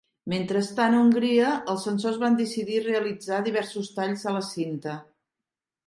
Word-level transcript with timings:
Mentrestant 0.31 0.95
a 0.99 1.01
Hongria, 1.01 1.51
els 1.75 1.85
censors 1.89 2.19
van 2.25 2.39
decidir 2.41 2.83
realitzar 2.89 3.45
diversos 3.51 3.95
talls 4.01 4.29
a 4.33 4.39
la 4.41 4.45
cinta. 4.53 5.01